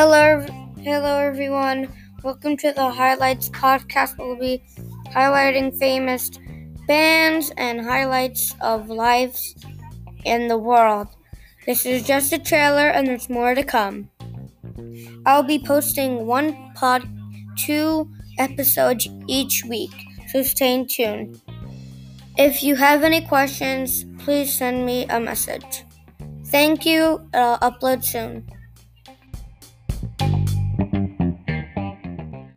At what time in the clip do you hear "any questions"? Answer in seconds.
23.02-24.06